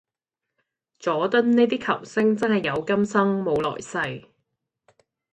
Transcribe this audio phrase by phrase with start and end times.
[0.97, 4.27] 佐敦呢啲球星真係有今生冇來世